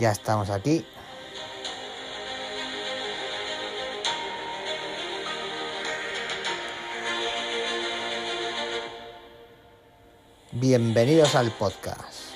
Ya 0.00 0.12
estamos 0.12 0.48
aquí. 0.48 0.82
Bienvenidos 10.52 11.34
al 11.34 11.50
podcast. 11.50 12.30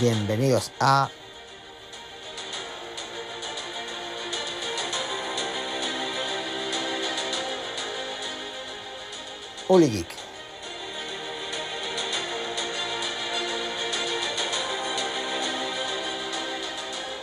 Bienvenidos 0.00 0.72
a 0.80 1.10
Geek. 9.68 10.27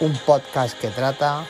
Un 0.01 0.13
podcast 0.25 0.77
que 0.77 0.89
trata 0.89 1.45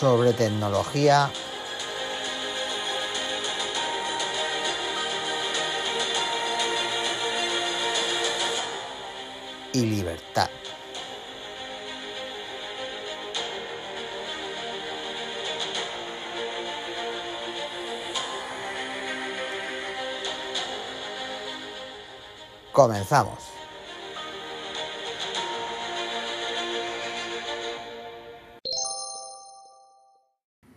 sobre 0.00 0.32
tecnología 0.32 1.30
y 9.74 9.80
libertad. 9.84 10.48
Comenzamos. 22.72 23.38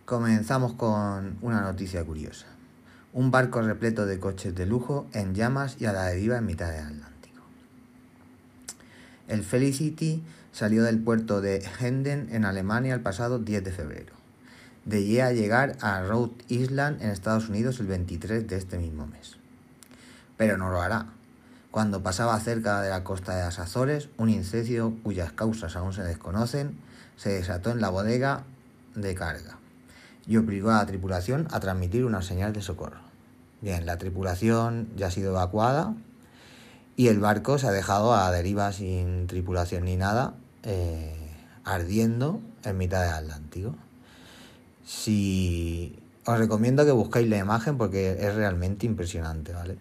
Comenzamos 0.04 0.72
con 0.72 1.38
una 1.40 1.60
noticia 1.60 2.04
curiosa. 2.04 2.46
Un 3.12 3.30
barco 3.30 3.62
repleto 3.62 4.06
de 4.06 4.18
coches 4.18 4.56
de 4.56 4.66
lujo 4.66 5.06
en 5.12 5.36
llamas 5.36 5.76
y 5.78 5.86
a 5.86 5.92
la 5.92 6.06
deriva 6.06 6.36
en 6.36 6.46
mitad 6.46 6.72
del 6.72 6.84
Atlántico. 6.84 7.42
El 9.28 9.44
Felicity 9.44 10.24
salió 10.50 10.82
del 10.82 10.98
puerto 10.98 11.40
de 11.40 11.64
Henden 11.78 12.28
en 12.32 12.44
Alemania 12.44 12.94
el 12.94 13.02
pasado 13.02 13.38
10 13.38 13.62
de 13.62 13.70
febrero. 13.70 14.14
De 14.84 14.96
allí 14.96 15.20
a 15.20 15.32
llegar 15.32 15.76
a 15.80 16.02
Rhode 16.02 16.44
Island 16.48 17.00
en 17.00 17.10
Estados 17.10 17.48
Unidos 17.48 17.78
el 17.78 17.86
23 17.86 18.48
de 18.48 18.56
este 18.56 18.78
mismo 18.78 19.06
mes. 19.06 19.36
Pero 20.36 20.58
no 20.58 20.70
lo 20.70 20.82
hará. 20.82 21.06
Cuando 21.74 22.04
pasaba 22.04 22.38
cerca 22.38 22.82
de 22.82 22.88
la 22.88 23.02
costa 23.02 23.34
de 23.34 23.42
las 23.42 23.58
Azores, 23.58 24.08
un 24.16 24.28
incendio 24.28 24.94
cuyas 25.02 25.32
causas 25.32 25.74
aún 25.74 25.92
se 25.92 26.04
desconocen 26.04 26.78
se 27.16 27.30
desató 27.30 27.72
en 27.72 27.80
la 27.80 27.88
bodega 27.88 28.44
de 28.94 29.12
carga 29.16 29.58
y 30.24 30.36
obligó 30.36 30.70
a 30.70 30.74
la 30.74 30.86
tripulación 30.86 31.48
a 31.50 31.58
transmitir 31.58 32.04
una 32.04 32.22
señal 32.22 32.52
de 32.52 32.62
socorro. 32.62 33.00
Bien, 33.60 33.86
la 33.86 33.98
tripulación 33.98 34.88
ya 34.94 35.08
ha 35.08 35.10
sido 35.10 35.32
evacuada 35.32 35.96
y 36.94 37.08
el 37.08 37.18
barco 37.18 37.58
se 37.58 37.66
ha 37.66 37.72
dejado 37.72 38.14
a 38.14 38.30
deriva 38.30 38.70
sin 38.70 39.26
tripulación 39.26 39.86
ni 39.86 39.96
nada, 39.96 40.34
eh, 40.62 41.32
ardiendo 41.64 42.40
en 42.62 42.78
mitad 42.78 43.02
del 43.02 43.14
Atlántico. 43.14 43.74
Si 44.86 45.98
os 46.24 46.38
recomiendo 46.38 46.84
que 46.84 46.92
busquéis 46.92 47.28
la 47.28 47.38
imagen 47.38 47.76
porque 47.78 48.12
es 48.12 48.32
realmente 48.36 48.86
impresionante, 48.86 49.52
¿vale? 49.52 49.76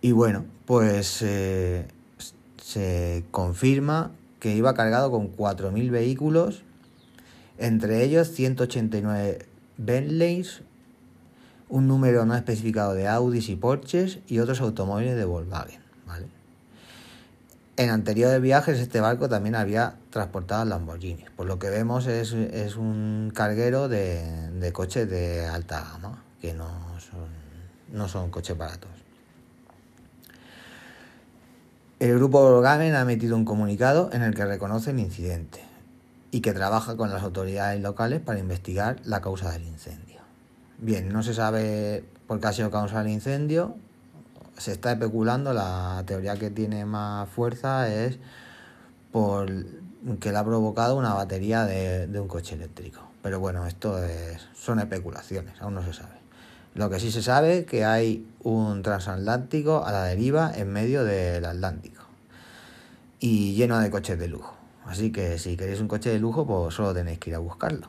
Y 0.00 0.12
bueno, 0.12 0.44
pues 0.66 1.22
eh, 1.22 1.86
se 2.62 3.24
confirma 3.30 4.12
que 4.38 4.54
iba 4.54 4.74
cargado 4.74 5.10
con 5.10 5.36
4.000 5.36 5.90
vehículos 5.90 6.62
entre 7.60 8.02
ellos 8.02 8.28
189 8.30 9.46
Bentleys, 9.76 10.62
un 11.68 11.86
número 11.86 12.24
no 12.24 12.34
especificado 12.34 12.94
de 12.94 13.06
Audis 13.06 13.50
y 13.50 13.56
Porsches 13.56 14.18
y 14.26 14.38
otros 14.38 14.62
automóviles 14.62 15.14
de 15.14 15.26
Volkswagen. 15.26 15.80
En 17.76 17.90
anteriores 17.90 18.40
viajes 18.40 18.78
este 18.78 19.00
barco 19.00 19.28
también 19.28 19.54
había 19.54 19.96
transportado 20.08 20.64
Lamborghini. 20.64 21.24
Por 21.36 21.46
lo 21.46 21.58
que 21.58 21.68
vemos 21.68 22.06
es, 22.06 22.32
es 22.32 22.76
un 22.76 23.30
carguero 23.34 23.88
de, 23.88 24.50
de, 24.52 24.72
coches 24.72 25.08
de 25.08 25.46
alta 25.46 25.82
gama, 25.82 26.22
que 26.40 26.54
no 26.54 26.68
son, 26.98 27.28
no 27.92 28.08
son 28.08 28.30
coches 28.30 28.56
baratos. 28.56 28.90
El 32.00 32.14
grupo 32.14 32.40
Volkswagen 32.40 32.94
ha 32.94 33.02
emitido 33.02 33.36
un 33.36 33.44
comunicado 33.44 34.08
en 34.14 34.22
el 34.22 34.34
que 34.34 34.46
reconoce 34.46 34.92
el 34.92 35.00
incidente 35.00 35.60
y 36.30 36.40
que 36.40 36.54
trabaja 36.54 36.96
con 36.96 37.10
las 37.10 37.22
autoridades 37.22 37.78
locales 37.82 38.22
para 38.22 38.38
investigar 38.38 38.96
la 39.04 39.20
causa 39.20 39.52
del 39.52 39.64
incendio. 39.64 40.22
Bien, 40.78 41.12
no 41.12 41.22
se 41.22 41.34
sabe 41.34 42.02
por 42.26 42.40
qué 42.40 42.46
ha 42.46 42.52
sido 42.54 42.70
causa 42.70 43.02
del 43.02 43.12
incendio, 43.12 43.76
se 44.56 44.72
está 44.72 44.92
especulando, 44.92 45.52
la 45.52 46.02
teoría 46.06 46.38
que 46.38 46.48
tiene 46.48 46.86
más 46.86 47.28
fuerza 47.28 47.92
es 47.92 48.18
por 49.12 49.50
que 50.20 50.32
la 50.32 50.40
ha 50.40 50.44
provocado 50.46 50.96
una 50.96 51.12
batería 51.12 51.66
de, 51.66 52.06
de 52.06 52.18
un 52.18 52.28
coche 52.28 52.54
eléctrico. 52.54 53.02
Pero 53.22 53.40
bueno, 53.40 53.66
esto 53.66 54.02
es, 54.02 54.48
son 54.54 54.78
especulaciones, 54.78 55.60
aún 55.60 55.74
no 55.74 55.84
se 55.84 55.92
sabe. 55.92 56.19
Lo 56.74 56.88
que 56.88 57.00
sí 57.00 57.10
se 57.10 57.22
sabe 57.22 57.64
que 57.64 57.84
hay 57.84 58.26
un 58.42 58.82
transatlántico 58.82 59.84
a 59.84 59.90
la 59.90 60.04
deriva 60.04 60.52
en 60.54 60.72
medio 60.72 61.04
del 61.04 61.44
Atlántico 61.44 62.02
y 63.18 63.54
lleno 63.54 63.78
de 63.80 63.90
coches 63.90 64.18
de 64.18 64.28
lujo. 64.28 64.54
Así 64.86 65.10
que 65.10 65.38
si 65.38 65.56
queréis 65.56 65.80
un 65.80 65.88
coche 65.88 66.10
de 66.10 66.20
lujo, 66.20 66.46
pues 66.46 66.74
solo 66.74 66.94
tenéis 66.94 67.18
que 67.18 67.30
ir 67.30 67.36
a 67.36 67.40
buscarlo. 67.40 67.88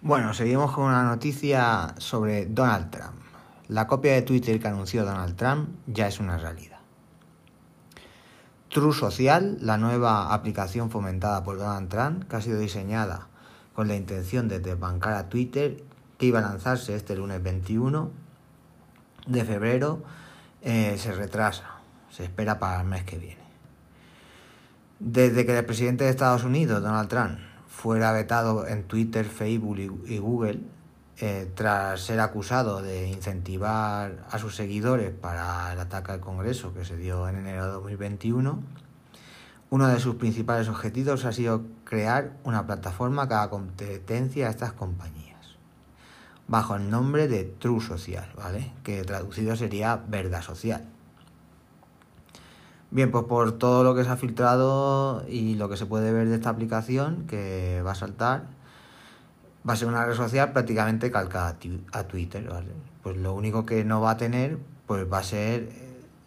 Bueno, 0.00 0.34
seguimos 0.34 0.72
con 0.72 0.84
una 0.84 1.04
noticia 1.04 1.94
sobre 1.98 2.46
Donald 2.46 2.90
Trump. 2.90 3.20
La 3.68 3.86
copia 3.86 4.14
de 4.14 4.22
Twitter 4.22 4.60
que 4.60 4.68
anunció 4.68 5.04
Donald 5.04 5.36
Trump 5.36 5.68
ya 5.86 6.06
es 6.06 6.20
una 6.20 6.38
realidad. 6.38 6.78
True 8.68 8.94
Social, 8.94 9.58
la 9.60 9.78
nueva 9.78 10.32
aplicación 10.32 10.90
fomentada 10.90 11.44
por 11.44 11.58
Donald 11.58 11.88
Trump, 11.88 12.24
que 12.28 12.36
ha 12.36 12.40
sido 12.40 12.58
diseñada 12.58 13.28
con 13.74 13.88
la 13.88 13.96
intención 13.96 14.48
de 14.48 14.60
desbancar 14.60 15.14
a 15.14 15.28
Twitter, 15.28 15.82
que 16.18 16.26
iba 16.26 16.38
a 16.38 16.42
lanzarse 16.42 16.94
este 16.94 17.16
lunes 17.16 17.42
21 17.42 18.10
de 19.26 19.44
febrero, 19.44 20.02
eh, 20.62 20.96
se 20.98 21.12
retrasa 21.12 21.82
se 22.12 22.24
espera 22.24 22.58
para 22.58 22.80
el 22.82 22.86
mes 22.86 23.04
que 23.04 23.18
viene. 23.18 23.42
Desde 24.98 25.44
que 25.46 25.58
el 25.58 25.64
presidente 25.64 26.04
de 26.04 26.10
Estados 26.10 26.44
Unidos, 26.44 26.82
Donald 26.82 27.08
Trump, 27.08 27.38
fuera 27.66 28.12
vetado 28.12 28.66
en 28.68 28.84
Twitter, 28.84 29.24
Facebook 29.24 29.78
y 30.06 30.18
Google, 30.18 30.60
eh, 31.18 31.50
tras 31.54 32.00
ser 32.02 32.20
acusado 32.20 32.82
de 32.82 33.08
incentivar 33.08 34.24
a 34.30 34.38
sus 34.38 34.54
seguidores 34.54 35.10
para 35.10 35.72
el 35.72 35.80
ataque 35.80 36.12
al 36.12 36.20
Congreso 36.20 36.74
que 36.74 36.84
se 36.84 36.96
dio 36.96 37.28
en 37.28 37.36
enero 37.36 37.66
de 37.66 37.72
2021, 37.72 38.62
uno 39.70 39.88
de 39.88 39.98
sus 39.98 40.16
principales 40.16 40.68
objetivos 40.68 41.24
ha 41.24 41.32
sido 41.32 41.62
crear 41.92 42.32
una 42.44 42.66
plataforma 42.66 43.28
que 43.28 43.34
haga 43.34 43.50
competencia 43.50 44.46
a 44.46 44.50
estas 44.50 44.72
compañías, 44.72 45.58
bajo 46.48 46.74
el 46.74 46.88
nombre 46.88 47.28
de 47.28 47.44
True 47.44 47.82
Social, 47.82 48.32
¿vale? 48.34 48.72
que 48.82 49.04
traducido 49.04 49.56
sería 49.56 50.02
verdad 50.08 50.40
social. 50.40 50.88
Bien, 52.90 53.10
pues 53.10 53.24
por 53.24 53.58
todo 53.58 53.84
lo 53.84 53.94
que 53.94 54.04
se 54.04 54.08
ha 54.08 54.16
filtrado 54.16 55.22
y 55.28 55.56
lo 55.56 55.68
que 55.68 55.76
se 55.76 55.84
puede 55.84 56.14
ver 56.14 56.28
de 56.30 56.36
esta 56.36 56.48
aplicación 56.48 57.26
que 57.26 57.82
va 57.84 57.92
a 57.92 57.94
saltar, 57.94 58.46
va 59.68 59.74
a 59.74 59.76
ser 59.76 59.88
una 59.88 60.06
red 60.06 60.14
social 60.14 60.52
prácticamente 60.52 61.10
calcada 61.10 61.58
a 61.92 62.04
Twitter, 62.04 62.48
¿vale? 62.48 62.72
Pues 63.02 63.18
lo 63.18 63.34
único 63.34 63.66
que 63.66 63.84
no 63.84 64.00
va 64.00 64.12
a 64.12 64.16
tener, 64.16 64.56
pues 64.86 65.12
va 65.12 65.18
a 65.18 65.24
ser 65.24 65.68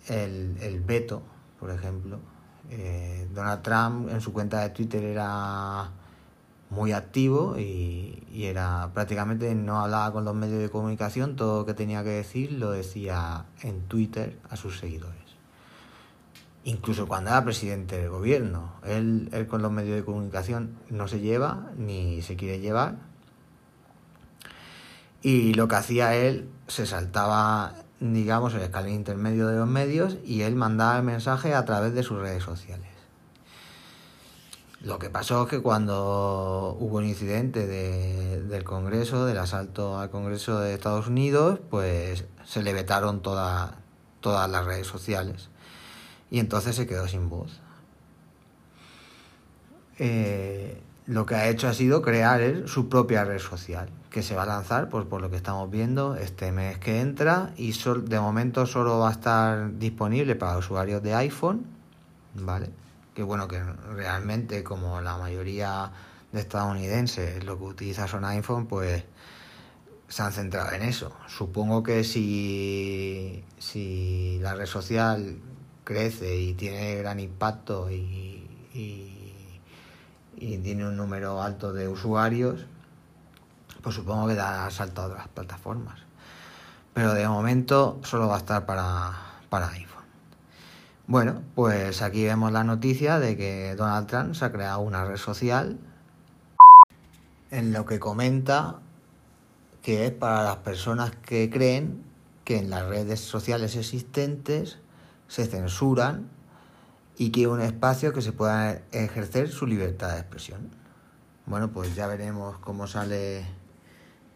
el, 0.09 0.57
el 0.61 0.81
veto, 0.81 1.23
por 1.59 1.71
ejemplo. 1.71 2.19
Eh, 2.69 3.27
Donald 3.33 3.61
Trump 3.61 4.09
en 4.09 4.21
su 4.21 4.33
cuenta 4.33 4.61
de 4.61 4.69
Twitter 4.69 5.03
era 5.03 5.91
muy 6.69 6.91
activo 6.91 7.57
y, 7.57 8.23
y, 8.31 8.45
era 8.45 8.89
prácticamente 8.93 9.53
no 9.55 9.79
hablaba 9.79 10.11
con 10.11 10.25
los 10.25 10.35
medios 10.35 10.59
de 10.59 10.69
comunicación, 10.69 11.35
todo 11.35 11.59
lo 11.59 11.65
que 11.65 11.73
tenía 11.73 12.03
que 12.03 12.09
decir 12.09 12.51
lo 12.53 12.71
decía 12.71 13.45
en 13.61 13.81
Twitter 13.83 14.39
a 14.49 14.55
sus 14.55 14.79
seguidores 14.79 15.25
incluso 16.65 17.07
cuando 17.07 17.29
era 17.29 17.43
presidente 17.43 17.97
del 17.97 18.09
gobierno. 18.09 18.73
Él, 18.83 19.29
él 19.31 19.47
con 19.47 19.61
los 19.61 19.71
medios 19.71 19.95
de 19.95 20.03
comunicación 20.03 20.77
no 20.89 21.07
se 21.07 21.21
lleva 21.21 21.71
ni 21.77 22.21
se 22.21 22.35
quiere 22.35 22.59
llevar. 22.59 22.97
Y 25.21 25.53
lo 25.53 25.67
que 25.67 25.75
hacía 25.75 26.15
él, 26.15 26.49
se 26.67 26.85
saltaba, 26.85 27.73
digamos, 28.13 28.53
el 28.53 28.61
escalón 28.61 28.91
intermedio 28.91 29.47
de 29.47 29.57
los 29.57 29.67
medios 29.67 30.17
y 30.23 30.41
él 30.41 30.55
mandaba 30.55 30.97
el 30.97 31.03
mensaje 31.03 31.53
a 31.53 31.65
través 31.65 31.93
de 31.93 32.03
sus 32.03 32.19
redes 32.19 32.43
sociales. 32.43 32.87
Lo 34.81 34.99
que 34.99 35.09
pasó 35.09 35.43
es 35.43 35.49
que 35.49 35.61
cuando 35.61 36.77
hubo 36.79 36.97
un 36.97 37.05
incidente 37.05 37.65
del 37.65 38.63
Congreso, 38.63 39.25
del 39.25 39.39
asalto 39.39 39.97
al 39.97 40.11
Congreso 40.11 40.59
de 40.59 40.75
Estados 40.75 41.07
Unidos, 41.07 41.59
pues 41.71 42.25
se 42.43 42.61
le 42.61 42.71
vetaron 42.71 43.21
todas 43.21 43.71
las 44.23 44.65
redes 44.65 44.85
sociales 44.85 45.49
y 46.29 46.39
entonces 46.39 46.75
se 46.75 46.85
quedó 46.85 47.07
sin 47.07 47.29
voz. 47.29 47.59
Eh, 49.97 50.81
lo 51.07 51.25
que 51.25 51.35
ha 51.35 51.47
hecho 51.49 51.67
ha 51.67 51.73
sido 51.73 52.01
crear 52.01 52.67
su 52.67 52.89
propia 52.89 53.23
red 53.23 53.39
social, 53.39 53.89
que 54.15 54.23
se 54.23 54.33
va 54.33 54.43
a 54.43 54.45
lanzar, 54.45 54.87
pues 54.87 55.05
por 55.05 55.19
lo 55.19 55.29
que 55.29 55.35
estamos 55.35 55.69
viendo, 55.69 56.15
este 56.15 56.53
mes 56.53 56.77
que 56.77 57.01
entra 57.01 57.51
y 57.57 57.73
de 57.73 58.17
momento 58.17 58.65
solo 58.65 58.99
va 58.99 59.09
a 59.09 59.11
estar 59.11 59.77
disponible 59.77 60.37
para 60.37 60.57
usuarios 60.57 61.03
de 61.03 61.13
iPhone, 61.15 61.65
¿vale? 62.33 62.69
Que 63.13 63.23
bueno, 63.23 63.49
que 63.49 63.61
realmente 63.61 64.63
como 64.63 65.01
la 65.01 65.17
mayoría 65.17 65.91
de 66.31 66.39
estadounidenses 66.39 67.43
lo 67.43 67.57
que 67.57 67.65
utiliza 67.65 68.07
son 68.07 68.23
iPhone, 68.23 68.67
pues 68.67 69.03
se 70.07 70.23
han 70.23 70.31
centrado 70.31 70.71
en 70.71 70.83
eso. 70.83 71.11
Supongo 71.27 71.83
que 71.83 72.05
si, 72.05 73.43
si 73.59 74.39
la 74.41 74.55
red 74.55 74.65
social 74.65 75.39
crece 75.83 76.37
y 76.37 76.53
tiene 76.53 76.95
gran 76.95 77.19
impacto 77.19 77.91
y 77.91 78.47
y 80.37 80.57
tiene 80.57 80.87
un 80.87 80.97
número 80.97 81.41
alto 81.41 81.73
de 81.73 81.87
usuarios, 81.87 82.65
pues 83.85 83.97
supongo 83.97 84.27
que 84.27 84.33
dará 84.33 84.67
salto 84.71 85.03
a 85.03 85.05
otras 85.05 85.27
plataformas. 85.27 85.99
Pero 86.95 87.13
de 87.13 87.27
momento 87.27 87.99
solo 88.03 88.27
va 88.27 88.33
a 88.33 88.37
estar 88.39 88.65
para, 88.65 89.11
para 89.47 89.69
iPhone. 89.69 90.05
Bueno, 91.05 91.43
pues 91.53 92.01
aquí 92.01 92.23
vemos 92.23 92.51
la 92.51 92.63
noticia 92.63 93.19
de 93.19 93.37
que 93.37 93.75
Donald 93.75 94.07
Trump 94.07 94.33
se 94.33 94.43
ha 94.43 94.51
creado 94.51 94.79
una 94.79 95.05
red 95.05 95.17
social 95.17 95.77
en 97.51 97.73
lo 97.73 97.85
que 97.85 97.99
comenta 97.99 98.79
que 99.83 100.07
es 100.07 100.11
para 100.11 100.41
las 100.41 100.57
personas 100.57 101.11
que 101.17 101.51
creen 101.51 102.03
que 102.43 102.57
en 102.57 102.71
las 102.71 102.87
redes 102.87 103.19
sociales 103.19 103.75
existentes 103.75 104.79
se 105.27 105.45
censuran 105.45 106.27
y 107.19 107.29
que 107.29 107.45
un 107.45 107.61
espacio 107.61 108.13
que 108.13 108.23
se 108.23 108.31
pueda 108.31 108.81
ejercer 108.91 109.49
su 109.49 109.67
libertad 109.67 110.13
de 110.13 110.21
expresión. 110.21 110.71
Bueno, 111.45 111.71
pues 111.71 111.93
ya 111.93 112.07
veremos 112.07 112.57
cómo 112.57 112.87
sale 112.87 113.45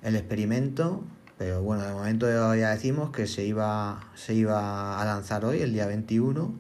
el 0.04 0.16
experimento, 0.16 1.04
pero 1.38 1.62
bueno, 1.62 1.84
de 1.84 1.94
momento 1.94 2.28
ya 2.56 2.72
decimos 2.72 3.12
que 3.12 3.28
se 3.28 3.46
iba, 3.46 4.12
se 4.16 4.34
iba 4.34 5.02
a 5.02 5.06
lanzar 5.06 5.46
hoy, 5.46 5.62
el 5.62 5.74
día 5.74 5.86
21, 5.88 6.54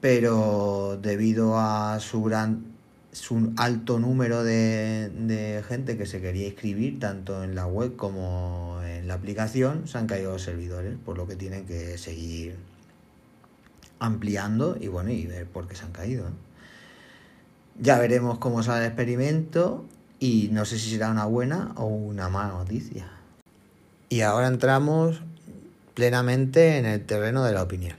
pero 0.00 0.98
debido 1.00 1.58
a 1.58 1.98
su 2.00 2.22
gran 2.22 2.78
su 3.12 3.52
alto 3.56 3.98
número 3.98 4.44
de, 4.44 5.10
de 5.10 5.64
gente 5.66 5.96
que 5.96 6.06
se 6.06 6.20
quería 6.20 6.46
inscribir 6.46 7.00
tanto 7.00 7.42
en 7.42 7.54
la 7.54 7.66
web 7.66 7.96
como 7.96 8.80
en 8.84 9.08
la 9.08 9.14
aplicación, 9.14 9.88
se 9.88 9.98
han 9.98 10.06
caído 10.06 10.32
los 10.32 10.42
servidores, 10.42 10.96
por 11.04 11.16
lo 11.16 11.26
que 11.26 11.34
tienen 11.34 11.64
que 11.66 11.98
seguir 11.98 12.56
ampliando 13.98 14.76
y 14.80 14.88
bueno, 14.88 15.10
y 15.10 15.26
ver 15.26 15.46
por 15.46 15.66
qué 15.66 15.74
se 15.74 15.84
han 15.84 15.92
caído. 15.92 16.26
Ya 17.80 17.98
veremos 17.98 18.38
cómo 18.38 18.62
sale 18.62 18.84
el 18.84 18.86
experimento 18.86 19.84
y 20.20 20.48
no 20.52 20.64
sé 20.64 20.78
si 20.78 20.90
será 20.90 21.10
una 21.10 21.24
buena 21.24 21.72
o 21.76 21.86
una 21.86 22.28
mala 22.28 22.54
noticia. 22.54 23.08
Y 24.08 24.22
ahora 24.22 24.48
entramos 24.48 25.22
plenamente 25.94 26.78
en 26.78 26.86
el 26.86 27.04
terreno 27.04 27.44
de 27.44 27.52
la 27.52 27.62
opinión. 27.62 27.96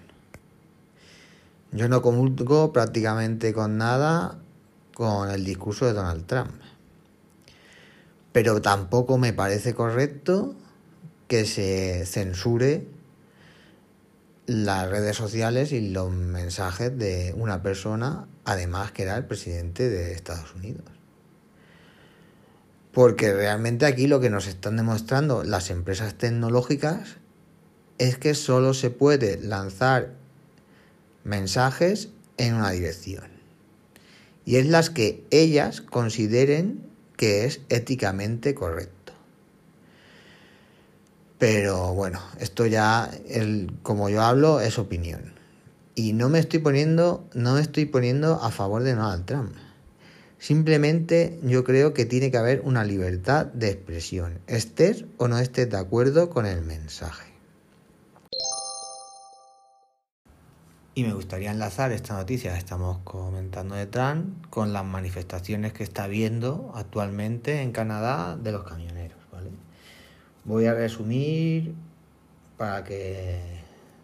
Yo 1.71 1.87
no 1.87 2.01
comulgo 2.01 2.73
prácticamente 2.73 3.53
con 3.53 3.77
nada 3.77 4.39
con 4.95 5.29
el 5.29 5.45
discurso 5.45 5.85
de 5.85 5.93
Donald 5.93 6.25
Trump. 6.25 6.51
Pero 8.31 8.61
tampoco 8.61 9.17
me 9.17 9.33
parece 9.33 9.73
correcto 9.73 10.55
que 11.27 11.45
se 11.45 12.05
censure 12.05 12.87
las 14.45 14.89
redes 14.89 15.15
sociales 15.15 15.71
y 15.71 15.89
los 15.89 16.11
mensajes 16.11 16.97
de 16.97 17.33
una 17.37 17.61
persona, 17.61 18.27
además 18.45 18.91
que 18.91 19.03
era 19.03 19.15
el 19.15 19.25
presidente 19.25 19.89
de 19.89 20.13
Estados 20.13 20.55
Unidos. 20.55 20.98
Porque 22.91 23.33
realmente 23.33 23.85
aquí 23.85 24.07
lo 24.07 24.19
que 24.19 24.29
nos 24.29 24.47
están 24.47 24.77
demostrando 24.77 25.43
las 25.43 25.69
empresas 25.69 26.15
tecnológicas 26.15 27.17
es 27.97 28.17
que 28.17 28.33
solo 28.33 28.73
se 28.73 28.89
puede 28.89 29.39
lanzar 29.41 30.13
mensajes 31.23 32.09
en 32.37 32.55
una 32.55 32.71
dirección. 32.71 33.25
Y 34.45 34.55
es 34.55 34.65
las 34.65 34.89
que 34.89 35.23
ellas 35.29 35.81
consideren 35.81 36.81
que 37.17 37.45
es 37.45 37.61
éticamente 37.69 38.55
correcto. 38.55 39.13
Pero 41.37 41.93
bueno, 41.93 42.21
esto 42.39 42.65
ya, 42.65 43.11
el, 43.27 43.71
como 43.83 44.09
yo 44.09 44.21
hablo, 44.21 44.59
es 44.59 44.79
opinión. 44.79 45.33
Y 45.95 46.13
no 46.13 46.29
me 46.29 46.39
estoy 46.39 46.59
poniendo, 46.59 47.27
no 47.33 47.55
me 47.55 47.61
estoy 47.61 47.85
poniendo 47.85 48.41
a 48.41 48.51
favor 48.51 48.83
de 48.83 48.95
Donald 48.95 49.25
Trump. 49.25 49.53
Simplemente 50.39 51.37
yo 51.43 51.65
creo 51.65 51.93
que 51.93 52.05
tiene 52.05 52.31
que 52.31 52.37
haber 52.37 52.61
una 52.61 52.85
libertad 52.85 53.47
de 53.47 53.71
expresión, 53.71 54.39
estés 54.47 55.03
o 55.17 55.27
no 55.27 55.37
estés 55.37 55.69
de 55.69 55.77
acuerdo 55.77 56.29
con 56.29 56.45
el 56.45 56.61
mensaje. 56.61 57.29
Y 60.95 61.03
me 61.03 61.13
gustaría 61.13 61.51
enlazar 61.51 61.91
esta 61.91 62.15
noticia 62.15 62.53
que 62.53 62.57
estamos 62.57 62.99
comentando 63.03 63.75
de 63.75 63.85
Trump 63.85 64.47
con 64.49 64.71
las 64.71 64.85
manifestaciones 64.85 65.73
que 65.73 65.83
está 65.83 66.05
habiendo 66.05 66.71
actualmente 66.73 67.61
en 67.61 67.73
Canadá 67.73 68.37
de 68.37 68.51
los 68.53 68.63
camioneros. 68.63 69.19
Voy 70.45 70.65
a 70.65 70.73
resumir 70.73 71.75
para 72.57 72.83
que, 72.83 73.39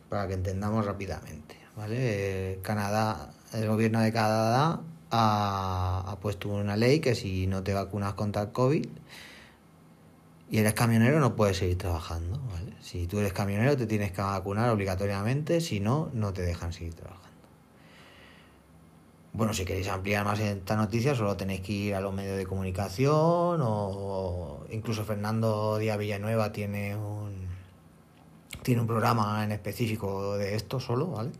para 0.10 0.28
que 0.28 0.34
entendamos 0.34 0.86
rápidamente. 0.86 1.56
¿vale? 1.76 2.60
Canadá, 2.62 3.32
el 3.54 3.68
gobierno 3.68 4.02
de 4.02 4.12
Canadá 4.12 4.82
ha, 5.12 6.18
puesto 6.22 6.50
una 6.50 6.76
ley 6.76 7.00
que 7.00 7.16
si 7.16 7.48
no 7.48 7.64
te 7.64 7.74
vacunas 7.74 8.14
contra 8.14 8.44
el 8.44 8.52
COVID 8.52 8.86
y 10.52 10.58
eres 10.58 10.74
camionero 10.74 11.20
no 11.20 11.36
puedes 11.36 11.58
seguir 11.58 11.78
trabajando. 11.78 12.40
Si 12.82 13.08
tú 13.08 13.20
eres 13.20 13.34
camionero 13.34 13.76
te 13.78 13.88
tienes 13.88 14.12
que 14.12 14.22
vacunar 14.22 14.70
obligatoriamente, 14.70 15.62
si 15.62 15.80
no, 15.80 16.10
no 16.14 16.34
te 16.34 16.42
dejan 16.44 16.72
seguir 16.74 16.94
trabajando. 16.94 17.26
Bueno, 19.34 19.54
si 19.54 19.66
queréis 19.66 19.90
ampliar 19.90 20.24
más 20.24 20.40
esta 20.40 20.78
noticia, 20.78 21.14
solo 21.14 21.36
tenéis 21.36 21.62
que 21.62 21.74
ir 21.74 21.96
a 21.96 22.00
los 22.00 22.14
medios 22.14 22.38
de 22.38 22.46
comunicación 22.46 23.60
o 23.62 24.66
incluso 24.72 25.04
Fernando 25.04 25.78
Díaz 25.78 25.98
Villanueva 25.98 26.52
tiene 26.52 26.96
un 26.96 27.46
tiene 28.66 28.82
un 28.82 28.88
programa 28.88 29.44
en 29.44 29.52
específico 29.52 30.38
de 30.38 30.56
esto 30.56 30.80
solo, 30.80 31.08
¿vale? 31.08 31.32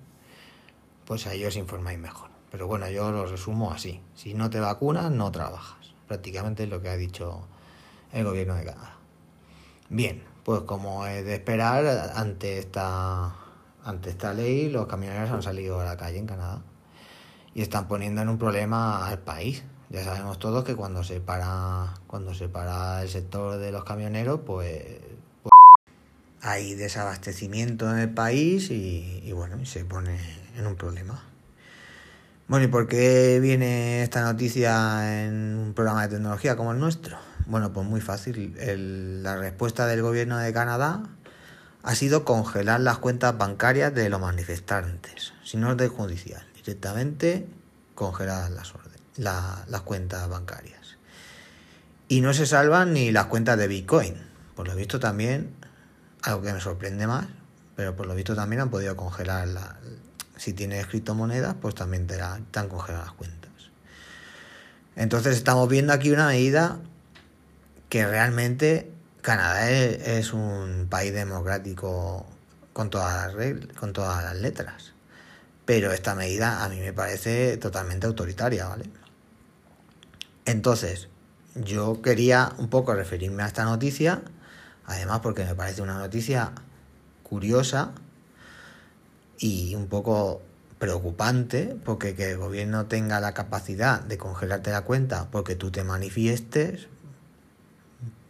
Pues 1.06 1.26
ahí 1.26 1.44
os 1.44 1.56
informáis 1.56 1.98
mejor. 1.98 2.35
Pero 2.56 2.68
bueno, 2.68 2.90
yo 2.90 3.12
lo 3.12 3.26
resumo 3.26 3.74
así. 3.74 4.00
Si 4.16 4.34
no 4.34 4.50
te 4.50 4.62
vacunas, 4.62 5.12
no 5.12 5.30
trabajas. 5.30 5.92
Prácticamente 6.08 6.64
es 6.64 6.70
lo 6.70 6.82
que 6.82 6.88
ha 6.88 6.96
dicho 6.96 7.42
el 8.14 8.24
gobierno 8.24 8.56
de 8.56 8.64
Canadá. 8.64 8.96
Bien, 9.90 10.24
pues 10.46 10.62
como 10.62 11.06
es 11.06 11.26
de 11.26 11.34
esperar, 11.34 12.14
ante 12.16 12.58
esta, 12.60 13.36
ante 13.84 14.10
esta 14.10 14.34
ley, 14.34 14.70
los 14.70 14.88
camioneros 14.88 15.32
han 15.32 15.44
salido 15.44 15.82
a 15.82 15.84
la 15.84 15.98
calle 15.98 16.18
en 16.18 16.28
Canadá 16.28 16.62
y 17.54 17.62
están 17.62 17.90
poniendo 17.90 18.22
en 18.22 18.30
un 18.30 18.38
problema 18.38 19.06
al 19.06 19.20
país. 19.20 19.66
Ya 19.90 20.06
sabemos 20.06 20.40
todos 20.40 20.64
que 20.64 20.78
cuando 20.78 21.04
se 21.04 21.20
para, 21.20 21.96
cuando 22.08 22.34
se 22.34 22.48
para 22.48 23.02
el 23.02 23.10
sector 23.10 23.58
de 23.58 23.74
los 23.74 23.84
camioneros, 23.84 24.40
pues, 24.46 24.82
pues 25.44 25.52
hay 26.40 26.74
desabastecimiento 26.76 27.92
en 27.92 28.00
el 28.00 28.14
país 28.14 28.72
y, 28.72 29.20
y 29.26 29.34
bueno, 29.34 29.66
se 29.66 29.84
pone 29.84 30.18
en 30.56 30.66
un 30.66 30.78
problema. 30.78 31.22
Bueno, 32.48 32.66
¿y 32.66 32.68
por 32.68 32.88
qué 32.88 33.40
viene 33.42 34.04
esta 34.04 34.22
noticia 34.22 35.26
en 35.26 35.58
un 35.58 35.74
programa 35.74 36.04
de 36.04 36.10
tecnología 36.10 36.56
como 36.56 36.74
el 36.74 36.80
nuestro? 36.80 37.18
Bueno, 37.48 37.74
pues 37.74 37.88
muy 37.88 38.02
fácil. 38.02 38.56
la 39.24 39.36
respuesta 39.36 39.88
del 39.88 40.04
gobierno 40.04 40.38
de 40.38 40.54
Canadá 40.54 41.02
ha 41.82 41.96
sido 41.96 42.24
congelar 42.24 42.82
las 42.82 43.00
cuentas 43.00 43.36
bancarias 43.36 43.96
de 43.96 44.10
los 44.10 44.22
manifestantes, 44.22 45.34
sin 45.44 45.64
orden 45.64 45.90
judicial 45.90 46.46
directamente 46.54 47.48
congeladas 47.96 48.52
las, 48.52 48.74
las 49.68 49.82
cuentas 49.82 50.30
bancarias. 50.30 50.98
Y 52.08 52.22
no 52.22 52.32
se 52.36 52.46
salvan 52.46 52.94
ni 52.94 53.12
las 53.12 53.26
cuentas 53.26 53.58
de 53.58 53.68
Bitcoin. 53.68 54.18
Por 54.56 54.68
lo 54.68 54.76
visto 54.76 55.00
también, 55.00 55.56
algo 56.22 56.44
que 56.44 56.54
me 56.54 56.62
sorprende 56.62 57.08
más, 57.08 57.26
pero 57.76 57.96
por 57.96 58.06
lo 58.06 58.14
visto 58.14 58.36
también 58.36 58.62
han 58.62 58.70
podido 58.70 58.96
congelar 58.96 59.48
la, 59.48 59.80
si 60.38 60.54
tienes 60.54 60.88
criptomonedas, 60.88 61.56
pues 61.62 61.76
también 61.76 62.08
te, 62.08 62.18
la, 62.18 62.34
han 62.34 62.70
congelado 62.70 63.06
las 63.06 63.14
cuentas. 63.14 63.52
Entonces 64.96 65.36
estamos 65.36 65.68
viendo 65.68 65.94
aquí 65.94 66.12
una 66.12 66.28
medida 66.28 66.80
que 67.90 68.06
realmente 68.06 68.92
Canadá 69.22 69.70
es, 69.70 70.34
un 70.34 70.88
país 70.90 71.14
democrático 71.14 72.26
con 72.74 72.90
todas 72.90 73.34
las 73.34 73.76
con 73.76 73.94
todas 73.94 74.24
las 74.24 74.36
letras. 74.36 74.94
Pero 75.66 75.92
esta 75.92 76.16
medida 76.16 76.64
a 76.64 76.70
mí 76.70 76.80
me 76.80 76.94
parece 76.94 77.58
totalmente 77.58 78.06
autoritaria, 78.06 78.68
¿vale? 78.68 78.86
Entonces, 80.46 81.10
yo 81.56 82.02
quería 82.02 82.54
un 82.58 82.70
poco 82.70 82.94
referirme 82.94 83.44
a 83.44 83.48
esta 83.48 83.64
noticia, 83.64 84.22
además 84.86 85.22
porque 85.22 85.44
me 85.44 85.56
parece 85.56 85.82
una 85.82 85.98
noticia 85.98 86.52
curiosa 87.24 87.94
y 89.40 89.76
un 89.76 89.88
poco 89.88 90.42
preocupante, 90.80 91.78
porque 91.84 92.16
que 92.16 92.32
el 92.32 92.38
gobierno 92.38 92.86
tenga 92.86 93.20
la 93.20 93.34
capacidad 93.34 94.02
de 94.02 94.18
congelarte 94.18 94.72
la 94.72 94.82
cuenta 94.82 95.30
porque 95.32 95.56
tú 95.56 95.72
te 95.72 95.84
manifiestes 95.84 96.88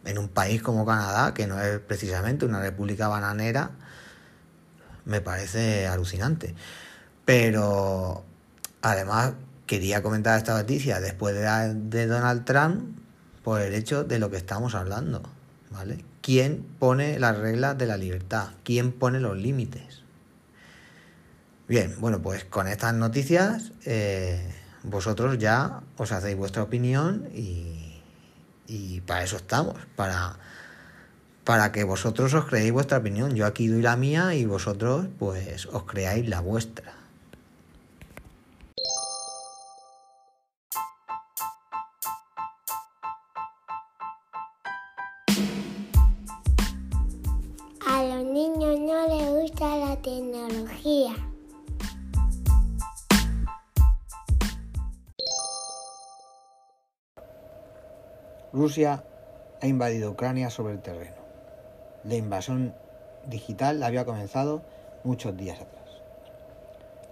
en 0.04 0.18
un 0.18 0.28
país 0.28 0.62
como 0.62 0.86
Canadá, 0.86 1.34
que 1.34 1.46
no 1.46 1.60
es 1.60 1.80
precisamente 1.80 2.46
una 2.46 2.60
república 2.60 3.08
bananera, 3.08 3.72
me 5.04 5.20
parece 5.20 5.86
alucinante. 5.86 6.54
Pero 7.24 8.24
además 8.82 9.32
quería 9.66 10.02
comentar 10.02 10.38
esta 10.38 10.54
noticia 10.54 11.00
después 11.00 11.34
de, 11.34 11.74
de 11.74 12.06
Donald 12.06 12.44
Trump 12.44 12.96
por 13.42 13.60
el 13.60 13.74
hecho 13.74 14.04
de 14.04 14.18
lo 14.18 14.30
que 14.30 14.36
estamos 14.36 14.74
hablando, 14.74 15.22
¿vale? 15.70 16.04
¿Quién 16.22 16.64
pone 16.78 17.18
las 17.18 17.36
reglas 17.36 17.76
de 17.76 17.86
la 17.86 17.96
libertad? 17.96 18.50
¿Quién 18.64 18.92
pone 18.92 19.20
los 19.20 19.36
límites? 19.36 20.05
Bien, 21.68 21.96
bueno, 21.98 22.22
pues 22.22 22.44
con 22.44 22.68
estas 22.68 22.94
noticias 22.94 23.72
eh, 23.84 24.54
vosotros 24.84 25.36
ya 25.38 25.80
os 25.96 26.12
hacéis 26.12 26.36
vuestra 26.36 26.62
opinión 26.62 27.28
y, 27.34 28.00
y 28.68 29.00
para 29.00 29.24
eso 29.24 29.36
estamos, 29.36 29.74
para, 29.96 30.38
para 31.42 31.72
que 31.72 31.82
vosotros 31.82 32.32
os 32.34 32.44
creéis 32.44 32.72
vuestra 32.72 32.98
opinión. 32.98 33.34
Yo 33.34 33.46
aquí 33.46 33.66
doy 33.66 33.82
la 33.82 33.96
mía 33.96 34.34
y 34.34 34.44
vosotros 34.44 35.08
pues 35.18 35.66
os 35.66 35.82
creáis 35.84 36.28
la 36.28 36.38
vuestra. 36.38 36.94
Rusia 58.56 59.04
ha 59.60 59.66
invadido 59.66 60.12
Ucrania 60.12 60.48
sobre 60.48 60.72
el 60.72 60.80
terreno. 60.80 61.16
La 62.04 62.14
invasión 62.14 62.72
digital 63.26 63.82
había 63.82 64.06
comenzado 64.06 64.62
muchos 65.04 65.36
días 65.36 65.60
atrás. 65.60 66.00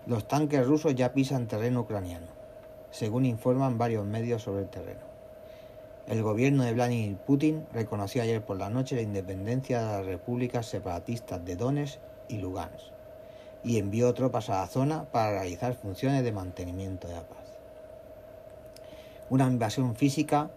Los 0.07 0.27
tanques 0.27 0.67
rusos 0.67 0.95
ya 0.95 1.13
pisan 1.13 1.47
terreno 1.47 1.83
ucraniano, 1.83 2.29
según 2.91 3.27
informan 3.27 3.77
varios 3.77 4.07
medios 4.07 4.41
sobre 4.41 4.63
el 4.63 4.71
terreno. 4.71 5.03
El 6.07 6.23
gobierno 6.23 6.65
de 6.65 6.73
Vladimir 6.73 7.19
Putin 7.19 7.67
reconoció 7.75 8.23
ayer 8.23 8.43
por 8.43 8.57
la 8.57 8.71
noche 8.71 8.97
la 8.97 9.03
independencia 9.03 9.83
de 9.83 9.99
las 9.99 10.07
repúblicas 10.07 10.65
separatistas 10.65 11.45
de 11.45 11.57
Donetsk 11.57 11.99
y 12.29 12.39
Lugansk 12.39 12.87
y 13.63 13.77
envió 13.77 14.15
tropas 14.15 14.49
a 14.49 14.61
la 14.63 14.67
zona 14.67 15.05
para 15.13 15.33
realizar 15.33 15.75
funciones 15.75 16.25
de 16.25 16.33
mantenimiento 16.33 17.07
de 17.07 17.17
la 17.17 17.29
paz. 17.29 17.45
Una 19.29 19.47
invasión 19.47 19.95
física 19.95 20.51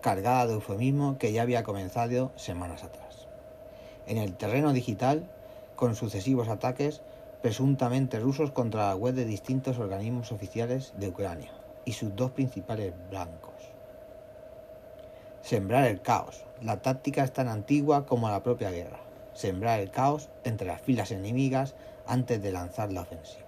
cargada 0.00 0.46
de 0.46 0.54
eufemismo 0.54 1.18
que 1.18 1.32
ya 1.32 1.42
había 1.42 1.64
comenzado 1.64 2.30
semanas 2.36 2.84
atrás. 2.84 3.26
En 4.06 4.16
el 4.16 4.36
terreno 4.36 4.72
digital, 4.72 5.28
con 5.74 5.96
sucesivos 5.96 6.48
ataques 6.48 7.02
presuntamente 7.42 8.20
rusos 8.20 8.52
contra 8.52 8.88
la 8.88 8.96
web 8.96 9.14
de 9.14 9.24
distintos 9.24 9.78
organismos 9.78 10.32
oficiales 10.32 10.92
de 10.96 11.08
Ucrania 11.08 11.52
y 11.84 11.92
sus 11.92 12.14
dos 12.14 12.30
principales 12.30 12.92
blancos. 13.10 13.54
Sembrar 15.42 15.84
el 15.84 16.00
caos. 16.00 16.44
La 16.62 16.82
táctica 16.82 17.24
es 17.24 17.32
tan 17.32 17.48
antigua 17.48 18.06
como 18.06 18.28
la 18.28 18.42
propia 18.42 18.70
guerra. 18.70 18.98
Sembrar 19.34 19.80
el 19.80 19.90
caos 19.90 20.28
entre 20.44 20.66
las 20.66 20.80
filas 20.80 21.10
enemigas 21.10 21.74
antes 22.06 22.42
de 22.42 22.52
lanzar 22.52 22.92
la 22.92 23.02
ofensiva. 23.02 23.46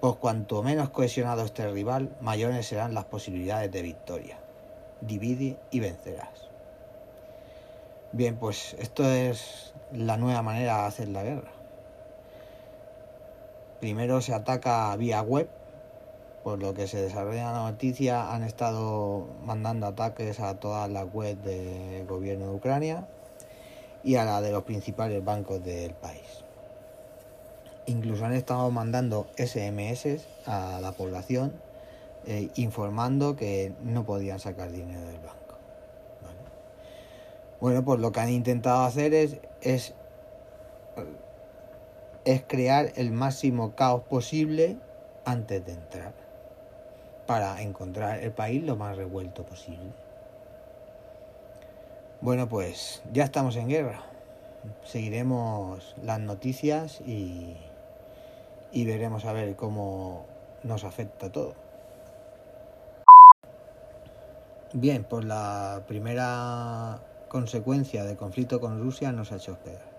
Pues 0.00 0.16
cuanto 0.16 0.62
menos 0.62 0.90
cohesionado 0.90 1.44
esté 1.44 1.64
el 1.64 1.72
rival, 1.72 2.14
mayores 2.20 2.66
serán 2.66 2.92
las 2.92 3.04
posibilidades 3.04 3.70
de 3.72 3.82
victoria 3.82 4.38
divide 5.02 5.56
y 5.70 5.80
vencerás. 5.80 6.48
Bien, 8.12 8.36
pues 8.36 8.74
esto 8.78 9.04
es 9.04 9.72
la 9.92 10.16
nueva 10.16 10.42
manera 10.42 10.82
de 10.82 10.86
hacer 10.86 11.08
la 11.08 11.22
guerra. 11.22 11.50
Primero 13.80 14.20
se 14.20 14.34
ataca 14.34 14.94
vía 14.96 15.22
web, 15.22 15.48
por 16.44 16.60
lo 16.60 16.74
que 16.74 16.86
se 16.86 17.00
desarrolla 17.00 17.52
la 17.52 17.70
noticia, 17.70 18.32
han 18.32 18.42
estado 18.42 19.26
mandando 19.44 19.86
ataques 19.86 20.40
a 20.40 20.60
todas 20.60 20.90
las 20.90 21.06
webs 21.12 21.42
del 21.44 22.06
gobierno 22.06 22.46
de 22.46 22.54
Ucrania 22.54 23.08
y 24.04 24.16
a 24.16 24.24
la 24.24 24.40
de 24.40 24.52
los 24.52 24.64
principales 24.64 25.24
bancos 25.24 25.64
del 25.64 25.94
país. 25.94 26.44
Incluso 27.86 28.24
han 28.24 28.34
estado 28.34 28.70
mandando 28.70 29.26
SMS 29.36 30.26
a 30.46 30.80
la 30.80 30.92
población 30.92 31.52
eh, 32.26 32.50
informando 32.56 33.36
que 33.36 33.72
no 33.82 34.04
podían 34.04 34.38
sacar 34.38 34.70
dinero 34.70 35.00
del 35.00 35.18
banco. 35.18 35.56
Bueno, 37.60 37.84
pues 37.84 38.00
lo 38.00 38.10
que 38.10 38.18
han 38.18 38.30
intentado 38.30 38.82
hacer 38.82 39.14
es, 39.14 39.38
es, 39.60 39.94
es 42.24 42.42
crear 42.48 42.92
el 42.96 43.12
máximo 43.12 43.76
caos 43.76 44.02
posible 44.02 44.78
antes 45.24 45.64
de 45.64 45.72
entrar, 45.72 46.12
para 47.26 47.62
encontrar 47.62 48.18
el 48.18 48.32
país 48.32 48.64
lo 48.64 48.74
más 48.74 48.96
revuelto 48.96 49.44
posible. 49.44 49.92
Bueno, 52.20 52.48
pues 52.48 53.02
ya 53.12 53.22
estamos 53.22 53.54
en 53.56 53.68
guerra. 53.68 54.02
Seguiremos 54.84 55.94
las 56.02 56.18
noticias 56.18 57.00
y, 57.00 57.56
y 58.72 58.84
veremos 58.86 59.24
a 59.24 59.32
ver 59.32 59.54
cómo 59.54 60.26
nos 60.64 60.82
afecta 60.82 61.30
todo. 61.30 61.54
Bien, 64.74 65.04
pues 65.04 65.26
la 65.26 65.82
primera 65.86 66.98
consecuencia 67.28 68.04
del 68.04 68.16
conflicto 68.16 68.58
con 68.58 68.80
Rusia 68.80 69.12
nos 69.12 69.30
ha 69.30 69.36
hecho 69.36 69.52
hospedar. 69.52 69.92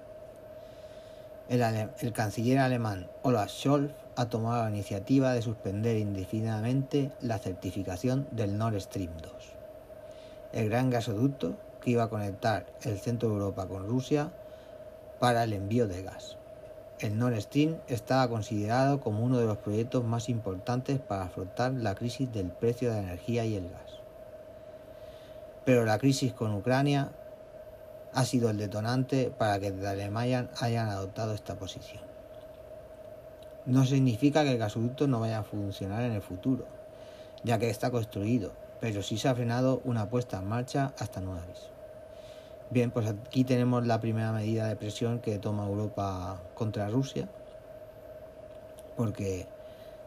El, 1.48 2.12
canciller 2.12 2.58
alemán 2.58 3.08
Olaf 3.22 3.52
Scholz 3.52 3.92
ha 4.16 4.30
tomado 4.30 4.64
la 4.64 4.72
iniciativa 4.72 5.32
de 5.32 5.44
suspender 5.44 5.98
indefinidamente 5.98 7.12
la 7.22 7.38
certificación 7.38 8.28
del 8.32 8.58
Nord 8.58 8.82
Stream 8.82 9.12
2, 9.22 9.32
el 10.54 10.70
gran 10.70 10.90
gasoducto 10.90 11.56
que 11.80 11.92
iba 11.92 12.06
a 12.06 12.10
conectar 12.10 12.66
el 12.82 12.98
centro 12.98 13.30
de 13.30 13.36
Europa 13.36 13.68
con 13.68 13.88
Rusia 13.88 14.32
para 15.20 15.44
el 15.44 15.54
envío 15.54 15.88
de 15.88 16.02
gas. 16.02 16.38
El 17.00 17.20
Nord 17.20 17.40
Stream 17.40 17.78
estaba 17.88 18.28
considerado 18.28 19.02
como 19.02 19.24
uno 19.24 19.38
de 19.38 19.46
los 19.46 19.60
proyectos 19.60 20.04
más 20.04 20.30
importantes 20.30 21.00
para 21.00 21.26
afrontar 21.26 21.74
la 21.74 21.94
crisis 21.94 22.34
del 22.34 22.48
precio 22.48 22.90
de 22.90 22.96
la 22.96 23.04
energía 23.04 23.46
y 23.46 23.56
el 23.56 23.70
gas. 23.70 24.03
Pero 25.66 25.86
la 25.86 25.98
crisis 25.98 26.34
con 26.34 26.54
Ucrania 26.54 27.12
ha 28.14 28.26
sido 28.26 28.50
el 28.50 28.58
detonante 28.58 29.32
para 29.36 29.60
que 29.60 29.72
de 29.72 29.88
Alemania 29.88 30.50
hayan 30.60 30.90
adoptado 30.90 31.34
esta 31.34 31.56
posición. 31.56 32.04
No 33.66 33.86
significa 33.86 34.44
que 34.44 34.52
el 34.52 34.58
gasoducto 34.58 35.08
no 35.08 35.22
vaya 35.22 35.40
a 35.40 35.44
funcionar 35.44 36.04
en 36.04 36.12
el 36.12 36.22
futuro, 36.22 36.66
ya 37.44 37.58
que 37.60 37.70
está 37.70 37.92
construido, 37.92 38.52
pero 38.82 39.02
sí 39.02 39.18
se 39.18 39.30
ha 39.30 39.36
frenado 39.36 39.82
una 39.86 40.10
puesta 40.10 40.40
en 40.40 40.48
marcha 40.48 40.94
hasta 41.00 41.22
nuevo 41.22 41.40
aviso. 41.40 41.70
Bien, 42.70 42.92
pues 42.92 43.08
aquí 43.08 43.44
tenemos 43.44 43.88
la 43.88 44.02
primera 44.02 44.32
medida 44.32 44.68
de 44.68 44.76
presión 44.76 45.20
que 45.20 45.40
toma 45.40 45.66
Europa 45.66 46.42
contra 46.56 46.90
Rusia, 46.90 47.30
porque 48.98 49.48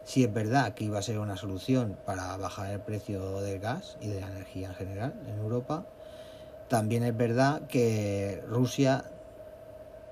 si 0.07 0.23
es 0.23 0.33
verdad 0.33 0.73
que 0.73 0.85
iba 0.85 0.99
a 0.99 1.01
ser 1.01 1.19
una 1.19 1.35
solución 1.35 1.97
para 2.05 2.37
bajar 2.37 2.71
el 2.71 2.79
precio 2.79 3.41
del 3.41 3.59
gas 3.59 3.97
y 3.99 4.07
de 4.07 4.21
la 4.21 4.27
energía 4.27 4.69
en 4.69 4.73
general 4.73 5.13
en 5.27 5.37
Europa, 5.37 5.85
también 6.69 7.03
es 7.03 7.15
verdad 7.15 7.63
que 7.67 8.41
Rusia, 8.47 9.03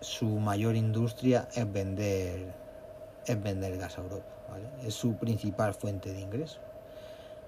su 0.01 0.27
mayor 0.27 0.75
industria 0.75 1.47
es 1.55 1.71
vender, 1.71 2.53
es 3.25 3.41
vender 3.41 3.77
gas 3.77 3.97
a 3.97 4.01
Europa, 4.01 4.25
es 4.85 4.93
su 4.93 5.15
principal 5.15 5.73
fuente 5.73 6.11
de 6.11 6.19
ingreso. 6.19 6.59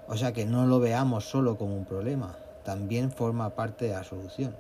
O 0.08 0.16
sea 0.16 0.32
que 0.32 0.46
no 0.46 0.68
lo 0.68 0.80
veamos 0.80 1.26
solo 1.26 1.58
como 1.58 1.76
un 1.76 1.84
problema, 1.84 2.38
también 2.64 3.12
forma 3.12 3.56
parte 3.56 3.88
de 3.88 3.92
la 3.92 4.06
solución, 4.06 4.56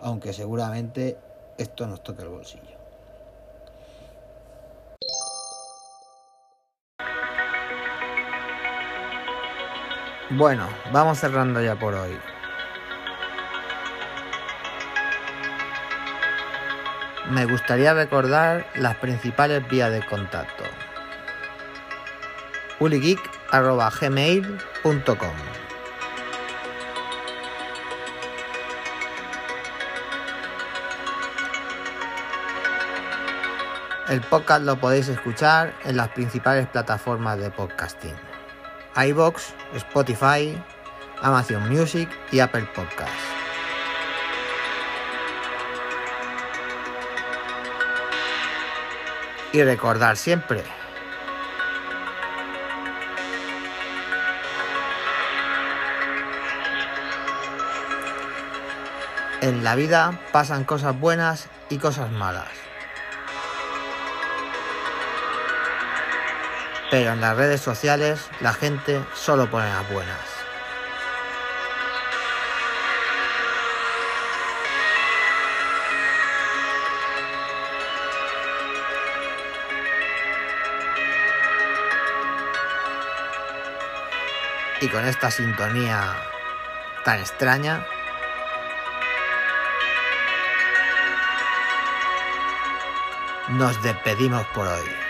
aunque 0.00 0.34
seguramente 0.34 1.16
esto 1.56 1.86
nos 1.86 2.02
toque 2.02 2.24
el 2.24 2.28
bolsillo. 2.28 2.79
Bueno, 10.30 10.66
vamos 10.92 11.18
cerrando 11.18 11.60
ya 11.60 11.74
por 11.74 11.92
hoy. 11.92 12.16
Me 17.30 17.46
gustaría 17.46 17.92
recordar 17.94 18.64
las 18.76 18.94
principales 18.96 19.68
vías 19.68 19.90
de 19.90 20.06
contacto. 20.06 20.62
puligeek.gmail.com 22.78 25.34
El 34.08 34.20
podcast 34.20 34.64
lo 34.64 34.78
podéis 34.78 35.08
escuchar 35.08 35.74
en 35.84 35.96
las 35.96 36.10
principales 36.10 36.68
plataformas 36.68 37.36
de 37.38 37.50
podcasting 37.50 38.29
iBox, 39.06 39.54
Spotify, 39.74 40.56
Amazon 41.22 41.68
Music 41.68 42.08
y 42.32 42.40
Apple 42.40 42.66
Podcasts. 42.74 43.14
Y 49.52 49.62
recordar 49.62 50.16
siempre 50.16 50.62
En 59.40 59.64
la 59.64 59.74
vida 59.74 60.20
pasan 60.32 60.64
cosas 60.64 61.00
buenas 61.00 61.48
y 61.70 61.78
cosas 61.78 62.10
malas. 62.12 62.69
Pero 66.90 67.12
en 67.12 67.20
las 67.20 67.36
redes 67.36 67.60
sociales 67.60 68.28
la 68.40 68.52
gente 68.52 69.00
solo 69.14 69.48
pone 69.48 69.68
las 69.68 69.88
buenas. 69.92 70.18
Y 84.80 84.88
con 84.88 85.04
esta 85.04 85.30
sintonía 85.30 86.16
tan 87.04 87.20
extraña, 87.20 87.86
nos 93.50 93.80
despedimos 93.82 94.46
por 94.54 94.66
hoy. 94.66 95.09